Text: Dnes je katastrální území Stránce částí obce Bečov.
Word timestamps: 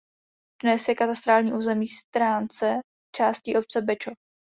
Dnes 0.63 0.87
je 0.87 0.95
katastrální 0.95 1.53
území 1.53 1.87
Stránce 1.87 2.79
částí 3.15 3.55
obce 3.57 3.81
Bečov. 3.81 4.13